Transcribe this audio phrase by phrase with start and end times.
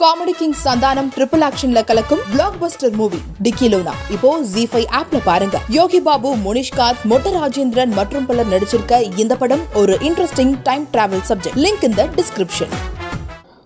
[0.00, 5.56] Comedy king Santhanam triple ஆக்ஷன்ல கலக்கும் blockbuster movie Dikkiloona இப்போ ஜி ஃபைவ் ஆப்ல பாருங்க.
[5.76, 11.60] யோகி பாபு முனிஷ்காத் மொட்ட ராஜேந்திரன் மற்றும் பலர் நடிச்சிருக்க இந்த படம் ஒரு interesting time travel subject
[11.64, 12.72] link இந்த டிஸ்கிரிப்ஷன்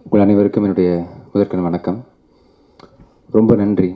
[0.06, 0.88] உங்கள் அனைவருக்கும் என்னுடைய
[1.34, 2.00] முதற்கண் வணக்கம்.
[3.38, 3.90] ரொம்ப நன்றி.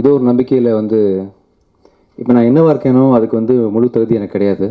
[0.00, 1.00] இதோ ஒரு நம்பிக்கையில் வந்து
[2.20, 4.68] இப்போ நான் என்னவா இருக்கேனோ அதுக்கு வந்து முழு தகுதி எனக்கு கிடையாது.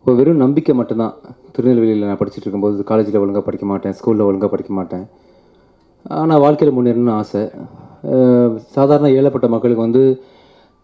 [0.00, 1.14] இப்போ வெறும் நம்பிக்கை மட்டும்தான்.
[1.54, 5.04] திருநெல்வேலியில் நான் படிச்சுட்டு இருக்கும்போது காலேஜில் ஒழுங்காக படிக்க மாட்டேன் ஸ்கூலில் ஒழுங்காக படிக்க மாட்டேன்.
[6.18, 7.42] ஆனால் வாழ்க்கையில் முன்னேறணும்னு ஆசை.
[8.76, 10.02] சாதாரண ஏழப்பட்ட மக்களுக்கு வந்து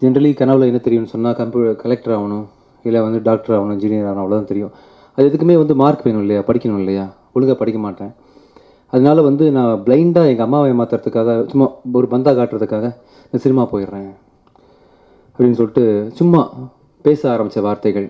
[0.03, 2.45] ஜென்ரலி கனவுல என்ன தெரியும்னு சொன்னால் கம்ப்யூட்டர் கலெக்டர் ஆகணும்
[2.85, 4.73] இல்லை வந்து டாக்டர் ஆகணும் இன்ஜினியர் ஆகணும் அவ்வளோதான் தெரியும்.
[5.19, 6.43] அது எதுக்குமே வந்து மார்க் வேணும் இல்லையா?
[6.49, 7.05] படிக்கணும் இல்லையா?
[7.33, 8.13] ஒழுங்காக படிக்க மாட்டேன்.
[8.93, 12.87] அதனால வந்து நான் பிளைண்டாக எங்கள் அம்மாவை ஏமாத்துறதுக்காக சும்மா ஒரு பந்தா காட்டுறதுக்காக
[13.31, 14.11] நான் சினிமா போயிடுறேன்.
[15.31, 15.87] அப்படின்னு சொல்லிட்டு
[16.21, 16.43] சும்மா
[17.03, 18.09] பேச ஆரம்பித்த வார்த்தைகள்.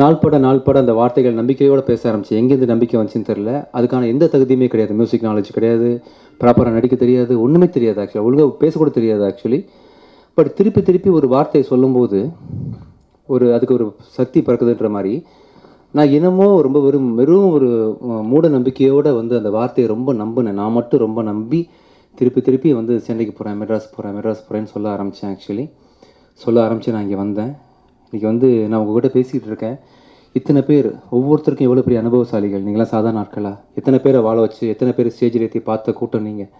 [0.00, 4.94] நாள்பட நாள்பட அந்த வார்த்தைகள் நம்பிக்கையோடு பேச ஆரம்பிச்சு எங்கேருந்து நம்பிக்கை வந்துச்சுன்னு தெரில அதுக்கான எந்த தகுதியுமே கிடையாது.
[4.98, 5.88] மியூசிக் நாலேஜ் கிடையாது.
[6.40, 7.32] ப்ராப்பராக நடிக்க தெரியாது.
[7.44, 9.58] ஒன்றுமே தெரியாது ஆக்சுவலாக ஒழுங்காக பேசக்கூட தெரியாது ஆக்சுவலி
[10.38, 12.20] பட் திருப்பி திருப்பி ஒரு வார்த்தையை சொல்லும்போது
[13.28, 13.86] ஒரு அதுக்கு ஒரு
[14.18, 15.14] சக்தி பிறக்குதுன்ற மாதிரி
[15.96, 17.68] நான் என்னமோ ரொம்ப வெறும் வெறும் ஒரு
[18.30, 20.58] மூட நம்பிக்கையோடு வந்து அந்த வார்த்தையை ரொம்ப நம்பினேன்.
[20.60, 21.60] நான் மட்டும் ரொம்ப நம்பி
[22.18, 25.66] திருப்பி திருப்பி வந்து சென்னைக்கு போகிறேன் மெட்ராஸ் போகிறேன் மெட்ராஸ் போகிறேன்னு சொல்ல ஆரம்பித்தேன் ஆக்சுவலி
[26.40, 27.52] சொல்ல ஆரம்பித்து நான் இங்கே வந்தேன்.
[28.12, 29.76] இன்றைக்கி வந்து நான் உங்ககிட்ட பேசிகிட்டு இருக்கேன்.
[30.38, 32.62] இத்தனை பேர் ஒவ்வொருத்தருக்கும் எவ்வளோ பெரிய அனுபவசாலிகள்?
[32.66, 33.52] நீங்களாம் சாதாரண ஆட்களா?
[33.78, 36.50] எத்தனை பேரை வாழ வச்சு எத்தனை பேர் ஸ்டேஜில் ஏற்றி பார்த்த கூட்டம் நீங்கள்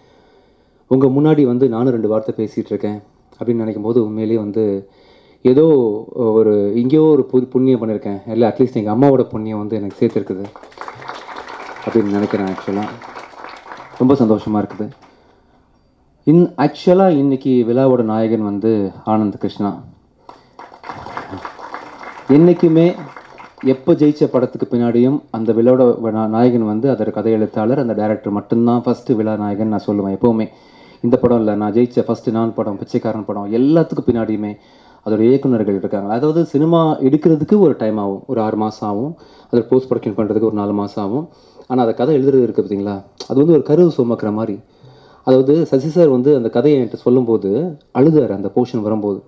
[0.94, 2.98] உங்கள் முன்னாடி வந்து நானும் ரெண்டு வார்த்தை பேசிகிட்டு இருக்கேன்.
[3.38, 4.64] அப்படின்னு நினைக்கும் போது உண்மையிலேயே வந்து
[5.52, 5.66] ஏதோ
[6.38, 10.44] ஒரு எங்கேயோ ஒரு புது புண்ணியம் பண்ணியிருக்கேன் இல்லை அட்லீஸ்ட் எங்கள் அம்மாவோட புண்ணியம் வந்து எனக்கு சேர்த்துருக்குது.
[11.84, 12.90] அப்படின்னு நினைக்கிறேன் ஆக்சுவலாக
[14.02, 14.86] ரொம்ப சந்தோஷமாக இருக்குது.
[16.32, 18.72] இன் ஆக்சுவலாக இன்றைக்கி விழாவோட நாயகன் வந்து
[19.12, 19.72] ஆனந்த் கிருஷ்ணா.
[22.34, 22.84] என்றைக்குமே
[23.72, 29.16] எப்போ ஜெயிச்ச படத்துக்கு பின்னாடியும் அந்த விழாவோட நாயகன் வந்து அதோட கதை எழுத்தாளர் அந்த டேரக்டர் மட்டும்தான் ஃபஸ்ட்டு
[29.18, 30.46] விழா நாயகன் நான் சொல்லுவேன் எப்போவுமே.
[31.04, 34.52] இந்த படம் இல்லை நான் ஜெயித்த ஃபஸ்ட்டு நான் படம் பிச்சைக்காரன் படம் எல்லாத்துக்கும் பின்னாடியுமே
[35.06, 36.08] அதோட இயக்குனர்கள் இருக்காங்க.
[36.16, 39.12] அதாவது சினிமா எடுக்கிறதுக்கு ஒரு டைம் ஆகும் ஒரு ஆறு மாதம் ஆகும்.
[39.52, 41.26] அதை போஸ்ட் ப்ரொடக்ஷன் பண்ணுறதுக்கு ஒரு நாலு மாதம் ஆகும்.
[41.68, 42.96] ஆனால் அந்த கதை எழுதுறது இருக்குது பார்த்தீங்களா
[43.28, 44.56] அது வந்து ஒரு கருவு சுமக்கிற மாதிரி.
[45.26, 47.50] அதாவது சசி சார் வந்து அந்த கதையை என்கிட்ட சொல்லும்போது
[47.98, 49.20] அழுதார் அந்த போர்ஷன் வரும்போது.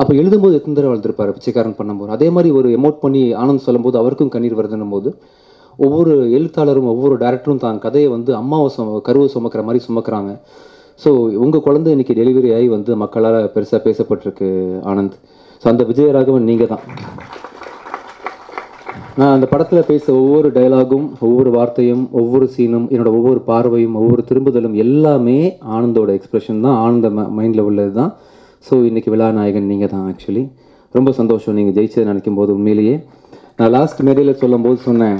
[0.00, 2.10] அப்போ எழுதும்போது எத்தனை தடவை அழுதுருப்பார் பிச்சைக்காரன் பண்ணும்போது.
[2.16, 5.10] அதே மாதிரி ஒரு எமோட் பண்ணி ஆனந்த் சொல்லும்போது அவருக்கும் கண்ணீர் வருதுன்னும் போது
[5.78, 10.30] ஒவ்வொரு எழுத்தாளரும் ஒவ்வொரு டேரக்டரும் தான் கதையை வந்து அம்மாவை சும கருவை சுமக்கிற மாதிரி சுமக்கிறாங்க.
[11.02, 11.10] ஸோ
[11.44, 14.48] உங்கள் குழந்தை இன்னைக்கு டெலிவரி ஆகி வந்து மக்களால் பெருசாக பேசப்பட்டிருக்கு
[14.92, 15.16] ஆனந்த்.
[15.62, 16.84] ஸோ அந்த விஜயராகவன் நீங்கள் தான்.
[19.18, 24.76] நான் அந்த படத்தில் பேச ஒவ்வொரு டயலாகும் ஒவ்வொரு வார்த்தையும் ஒவ்வொரு சீனும் என்னோட ஒவ்வொரு பார்வையும் ஒவ்வொரு திரும்புதலும்
[24.84, 25.38] எல்லாமே
[25.76, 27.08] ஆனந்தோட எக்ஸ்பிரஷன் தான் ஆனந்த
[27.38, 28.12] மைண்டில் உள்ளது தான்
[28.66, 30.42] ஸோ இன்றைக்கி விழா நாயகன் நீங்கள் தான் ஆக்சுவலி
[30.96, 31.54] ரொம்ப சந்தோஷம்.
[31.58, 32.96] நீங்கள் ஜெயிச்சதை நினைக்கும் போது உண்மையிலேயே.
[33.58, 35.18] நான் லாஸ்ட் மேடையில் சொல்லும்போது சொன்னேன்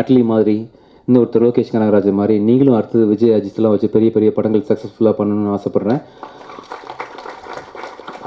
[0.00, 0.54] அட்லி மாதிரி
[1.08, 6.00] இன்னொருத்தர் லோகேஷ் கனகராஜ் மாதிரி நீங்களும் அடுத்தது விஜய் அஜித்லாம் வச்சு பெரிய பெரிய படங்கள் சக்ஸஸ்ஃபுல்லாக பண்ணணும்னு ஆசைப்பட்றேன்.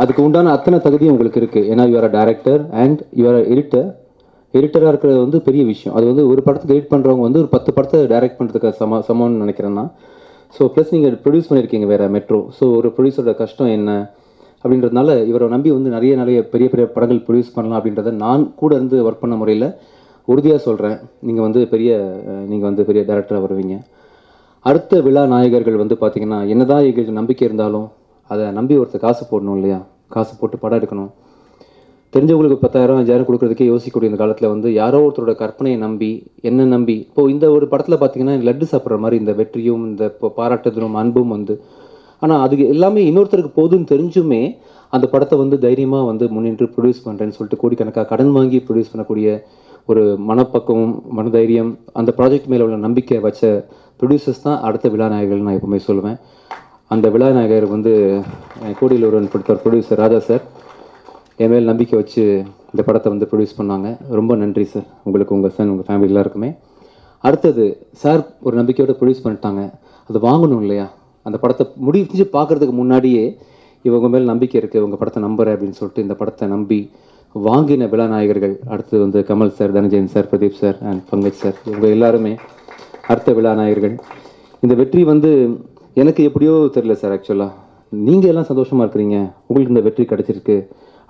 [0.04, 3.90] அதுக்கு உண்டான அத்தனை தகுதியும் உங்களுக்கு இருக்குது ஏன்னா you're a director and you're editor
[4.54, 5.96] எடிட்டராக இருக்கிறது வந்து பெரிய விஷயம்.
[5.98, 9.76] அது வந்து ஒரு படத்துக்கு எடிட் பண்ணுறவங்க வந்து ஒரு பத்து படத்தை டைரக்ட் பண்ணுறதுக்கு சம சமம்னு நினைக்கிறேன்
[9.80, 9.92] நான்.
[10.56, 13.92] ஸோ ப்ளஸ் நீங்கள் ப்ரொடியூஸ் பண்ணியிருக்கீங்க வேறு மெட்ரோ ஸோ ஒரு ப்ரொடியூசரோட கஷ்டம் என்ன?
[14.64, 18.98] அப்படின்றதுனால இவரை நம்பி வந்து நிறைய நிறைய பெரிய பெரிய படங்கள் ப்ரொடியூஸ் பண்ணலாம் அப்படின்றத நான் கூட இருந்து
[19.08, 19.68] ஒர்க் பண்ண முறையில்
[20.28, 20.98] உறுதியாக சொல்கிறேன்
[21.28, 21.92] நீங்கள் வந்து பெரிய
[22.50, 23.76] நீங்கள் வந்து பெரிய டேரக்டராக வருவீங்க.
[24.66, 27.88] அடுத்த விழா நாயகர்கள் வந்து பார்த்திங்கன்னா என்னதான் எங்களுக்கு நம்பிக்கை இருந்தாலும்
[28.30, 29.80] அதை நம்பி ஒருத்தர் காசு போடணும் இல்லையா?
[30.16, 31.12] காசு போட்டு படம் எடுக்கணும்.
[32.14, 36.12] தெரிஞ்சவங்களுக்கு பத்தாயிரம் அஞ்சாயிரம் கொடுக்குறதுக்கே யோசிக்கக்கூடிய இந்த காலத்தில் வந்து யாரோ ஒருத்தரோட கற்பனையை நம்பி
[36.50, 40.06] என்ன நம்பி இப்போது இந்த ஒரு படத்தில் பார்த்தீங்கன்னா லட்டு சாப்பிட்ற மாதிரி இந்த வெற்றியும் இந்த
[40.40, 41.56] பாராட்டுதலும் அன்பும் வந்து
[42.22, 44.42] ஆனால் அதுக்கு எல்லாமே இன்னொருத்தருக்கு போதுன்னு தெரிஞ்சுமே
[44.96, 49.30] அந்த படத்தை வந்து தைரியமாக வந்து முன்னின்று ப்ரொடியூஸ் பண்ணுறேன்னு சொல்லிட்டு கோடிக்கணக்காக கடன் வாங்கி ப்ரொடியூஸ் பண்ணக்கூடிய
[49.92, 53.42] ஒரு மனப்பக்கம் மனதைரியம் அந்த ப்ராஜெக்ட் மேலே உள்ள நம்பிக்கை வச்ச
[54.00, 56.18] ப்ரொடியூசர்ஸ் தான் அடுத்த விழாநாயகர்கள் நான் எப்பவுமே சொல்லுவேன்.
[56.94, 57.92] அந்த விழாநாயகர் வந்து
[58.80, 60.44] கோடியில் ஒருவன் படுத்த ப்ரொடியூசர் ராஜா சார்.
[61.44, 62.24] என் மேல் நம்பிக்கை வச்சு
[62.72, 63.88] இந்த படத்தை வந்து ப்ரொடியூஸ் பண்ணாங்க.
[64.20, 64.88] ரொம்ப நன்றி சார்.
[65.08, 66.50] உங்களுக்கு உங்கள் சன் உங்கள் ஃபேமிலி எல்லாருக்குமே.
[67.24, 67.66] அடுத்தது
[68.04, 69.62] சார் ஒரு நம்பிக்கையோடு ப்ரொடியூஸ் பண்ணிட்டாங்க.
[70.10, 70.88] அது வாங்கணும் இல்லையா?
[71.28, 73.24] அந்த படத்தை முடிஞ்சு பார்க்கறதுக்கு முன்னாடியே
[73.86, 76.80] இவங்க மேல் நம்பிக்கை இருக்குது இவங்க படத்தை நம்புகிறேன் அப்படின்னு சொல்லிட்டு இந்த படத்தை நம்பி
[77.36, 82.32] வாங்கின விழாநாயகர்கள் அடுத்து வந்து Kamal sir Dhananjayan sir Pradeep sir and Pankaj sir இவங்க எல்லாருமே
[83.08, 83.96] அடுத்த விழாநாயகர்கள்.
[84.64, 85.30] இந்த வெற்றி வந்து
[85.94, 87.54] எனக்கு எப்படியோ தெரியல சார் ஆக்சுவலாக
[87.92, 89.18] நீங்கள் எல்லாம் சந்தோஷமாக இருக்கிறீங்க.
[89.48, 90.56] உங்களுக்கு இந்த வெற்றி கிடச்சிருக்கு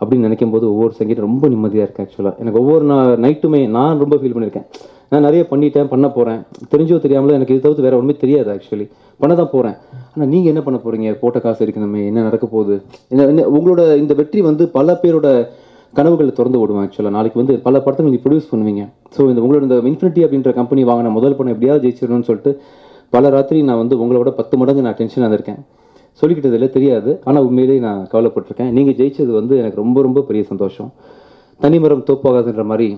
[0.02, 4.16] அப்படின்னு நினைக்கும் போது ஒவ்வொரு சங்கீதம் ரொம்ப நிம்மதியாக இருக்குது ஆக்சுவலாக எனக்கு ஒவ்வொரு நா- நைட்டுமே நான் ரொம்ப
[4.16, 4.68] ஃபீல் பண்ணியிருக்கேன்.
[5.10, 6.42] நான் நிறைய பண்ணிட்டேன் பண்ண போகிறேன்
[6.72, 8.86] தெரிஞ்சோ தெரியாமலோ எனக்கு இது தவிர்த்து வேறு ஒன்றுமே தெரியாது ஆக்சுவலி
[9.20, 9.78] பண்ண தான் போகிறேன்
[10.18, 12.82] ஆனால் நீங்கள் என்ன பண்ண போகிறீங்க போட்ட காசு இருக்கணுமே என்ன நடக்க போகுது?
[13.08, 15.48] என்ன- என்ன- உங்களோட இந்த வெற்றி வந்து பல பேரோட
[15.94, 18.90] கனவுகளை திறந்து விடுவோம் ஆக்சுவலாக நாளைக்கு வந்து பல படத்தை நீங்கள் ப்ரொடியூஸ் பண்ணுவீங்க.
[19.18, 22.62] ஸோ இந்த உங்களோட இந்த இன்ஃபினிட்டி அப்படின்ற கம்பெனி வாங்கின முதல் படம் எப்படியாவது ஜெயிச்சிடணும்னு சொல்லிட்டு
[23.10, 25.60] பல ராத்திரி நான் வந்து உங்களோட பத்து மடங்கு நான் டென்ஷனாக இருந்திருக்கேன்.
[26.22, 27.22] சொல்லிக்கிட்டதில்ல தெரியாது.
[27.24, 28.70] ஆனால் உண்மையிலேயே நான் கவலைப்பட்டிருக்கேன்.
[28.70, 30.94] நீங்கள் ஜெயிச்சது வந்து எனக்கு ரொம்ப ரொம்ப பெரிய சந்தோஷம்.
[31.60, 32.98] தனிமரம் தோப்பாகாதுன்ற மாதிரி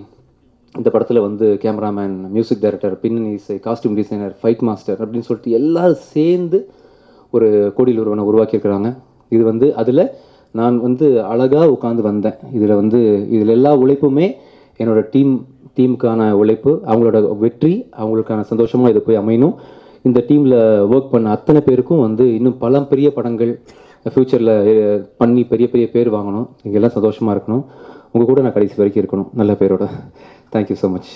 [0.78, 5.96] இந்த படத்தில் வந்து கேமராமேன் மியூசிக் டைரக்டர் பின்னணி இசை காஸ்டியூம் டிசைனர் ஃபைட் மாஸ்டர் அப்படின்னு சொல்லிட்டு எல்லாரும்
[5.96, 6.70] சேர்ந்து
[7.36, 7.48] ஒரு
[7.78, 8.90] கோடியில் ஒருவனை உருவாக்கியிருக்கிறாங்க.
[9.36, 10.04] இது வந்து அதில்
[10.60, 12.38] நான் வந்து அழகாக உட்காந்து வந்தேன்.
[12.58, 13.00] இதில் வந்து
[13.36, 14.28] இதில் எல்லா உழைப்புமே
[14.82, 15.34] என்னோடய டீம்
[15.78, 19.54] டீமுக்கான உழைப்பு அவங்களோட வெற்றி அவங்களுக்கான சந்தோஷமாக இது போய் அமையணும்.
[20.08, 20.58] இந்த டீமில்
[20.94, 23.52] ஒர்க் பண்ண அத்தனை பேருக்கும் வந்து இன்னும் பல பெரிய படங்கள்
[24.14, 24.54] ஃப்யூச்சரில்
[25.22, 26.48] பண்ணி பெரிய பெரிய பேர் வாங்கணும்.
[26.66, 27.64] இங்கெல்லாம் எல்லாம் சந்தோஷமாக இருக்கணும்.
[28.12, 29.86] உங்கள் கூட நான் கடைசி வரைக்கும் இருக்கணும் நல்ல பேரோட.
[30.54, 31.12] தேங்க்யூ ஸோ மச்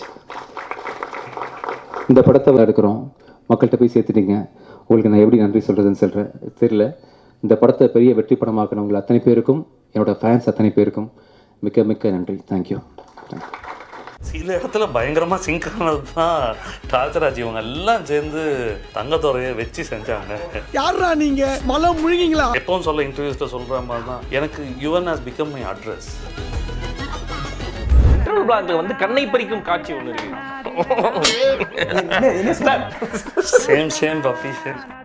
[2.12, 3.00] இந்த படத்தை எடுக்கிறோம்.
[3.52, 4.36] மக்கள்கிட்ட போய் சேர்த்துட்டீங்க.
[4.88, 6.30] உங்களுக்கு நான் எப்படி நன்றி சொல்கிறதுன்னு சொல்கிறேன்
[6.62, 6.86] தெரியல.
[7.44, 9.62] இந்த படத்தை பெரிய வெற்றி படமாக்கினவங்க அத்தனை பேருக்கும்
[9.96, 11.10] என்னோட ஃபேன்ஸ் அத்தனை பேருக்கும்
[11.66, 12.38] மிக்க மிக்க நன்றி.
[12.52, 12.80] தேங்க்யூ
[14.30, 16.44] சில இடத்துல பயங்கரமா சிங்க் ஆனது தான்
[16.94, 18.42] ராஜராஜ் இவங்க எல்லாம் சேர்ந்து
[18.98, 20.34] தங்கத்துறையை வச்சு செஞ்சாங்க.
[20.78, 21.44] யாரா நீங்க?
[21.72, 22.48] மலை முழுகிங்களா?
[22.60, 26.12] எப்பவும் சொல்ல இன்டர்வியூஸ்ல சொல்ற மாதிரி தான் எனக்கு Yuvan has become my address
[28.82, 30.30] வந்து கண்ணை பறிக்கும் காட்சி ஒன்று இருக்கு.
[33.60, 35.03] Same same puppy same